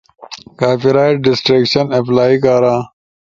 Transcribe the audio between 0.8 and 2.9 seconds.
رائٹ ریسٹریکشن اپلائی کارا۔